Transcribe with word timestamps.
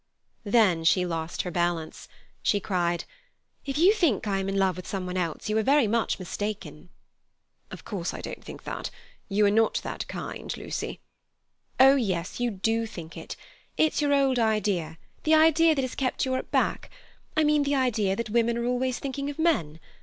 Then 0.45 0.83
she 0.83 1.05
lost 1.05 1.43
her 1.43 1.51
balance. 1.51 2.07
She 2.41 2.59
cried: 2.59 3.03
"If 3.67 3.77
you 3.77 3.93
think 3.93 4.27
I 4.27 4.39
am 4.39 4.49
in 4.49 4.57
love 4.57 4.75
with 4.75 4.87
some 4.87 5.05
one 5.05 5.15
else, 5.15 5.47
you 5.47 5.55
are 5.59 5.61
very 5.61 5.85
much 5.85 6.17
mistaken." 6.17 6.89
"Of 7.69 7.85
course 7.85 8.11
I 8.11 8.19
don't 8.19 8.43
think 8.43 8.63
that. 8.63 8.89
You 9.29 9.45
are 9.45 9.51
not 9.51 9.75
that 9.83 10.07
kind, 10.07 10.57
Lucy." 10.57 11.01
"Oh, 11.79 11.95
yes, 11.97 12.39
you 12.39 12.49
do 12.49 12.87
think 12.87 13.15
it. 13.15 13.35
It's 13.77 14.01
your 14.01 14.11
old 14.11 14.39
idea, 14.39 14.97
the 15.21 15.35
idea 15.35 15.75
that 15.75 15.83
has 15.83 15.93
kept 15.93 16.25
Europe 16.25 16.49
back—I 16.49 17.43
mean 17.43 17.61
the 17.61 17.75
idea 17.75 18.15
that 18.15 18.31
women 18.31 18.57
are 18.57 18.65
always 18.65 18.97
thinking 18.97 19.29
of 19.29 19.37
men. 19.37 19.79